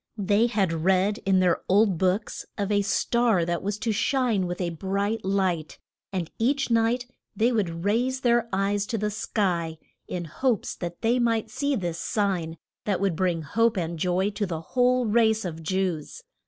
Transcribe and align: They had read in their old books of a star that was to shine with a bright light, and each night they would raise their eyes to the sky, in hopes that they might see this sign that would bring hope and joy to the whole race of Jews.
They 0.17 0.47
had 0.47 0.73
read 0.73 1.19
in 1.27 1.41
their 1.41 1.61
old 1.69 1.99
books 1.99 2.43
of 2.57 2.71
a 2.71 2.81
star 2.81 3.45
that 3.45 3.61
was 3.61 3.77
to 3.77 3.91
shine 3.91 4.47
with 4.47 4.59
a 4.59 4.71
bright 4.71 5.23
light, 5.23 5.77
and 6.11 6.31
each 6.39 6.71
night 6.71 7.05
they 7.35 7.51
would 7.51 7.83
raise 7.85 8.21
their 8.21 8.49
eyes 8.51 8.87
to 8.87 8.97
the 8.97 9.11
sky, 9.11 9.77
in 10.07 10.25
hopes 10.25 10.75
that 10.77 11.01
they 11.01 11.19
might 11.19 11.51
see 11.51 11.75
this 11.75 11.99
sign 11.99 12.57
that 12.85 12.99
would 12.99 13.15
bring 13.15 13.43
hope 13.43 13.77
and 13.77 13.99
joy 13.99 14.31
to 14.31 14.47
the 14.47 14.61
whole 14.61 15.05
race 15.05 15.45
of 15.45 15.61
Jews. 15.61 16.23